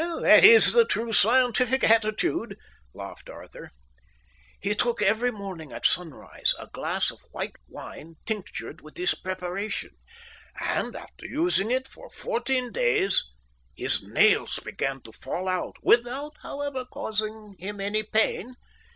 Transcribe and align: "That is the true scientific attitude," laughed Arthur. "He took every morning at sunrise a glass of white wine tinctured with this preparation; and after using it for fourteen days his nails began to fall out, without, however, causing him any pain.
"That 0.21 0.43
is 0.43 0.73
the 0.73 0.83
true 0.83 1.13
scientific 1.13 1.83
attitude," 1.83 2.57
laughed 2.91 3.29
Arthur. 3.29 3.69
"He 4.59 4.73
took 4.73 4.99
every 4.99 5.29
morning 5.29 5.71
at 5.71 5.85
sunrise 5.85 6.55
a 6.57 6.65
glass 6.73 7.11
of 7.11 7.19
white 7.29 7.57
wine 7.67 8.15
tinctured 8.25 8.81
with 8.81 8.95
this 8.95 9.13
preparation; 9.13 9.91
and 10.59 10.95
after 10.95 11.27
using 11.27 11.69
it 11.69 11.87
for 11.87 12.09
fourteen 12.09 12.71
days 12.71 13.25
his 13.75 14.01
nails 14.01 14.57
began 14.59 15.01
to 15.03 15.11
fall 15.11 15.47
out, 15.47 15.75
without, 15.83 16.35
however, 16.41 16.83
causing 16.83 17.55
him 17.59 17.79
any 17.79 18.01
pain. 18.01 18.55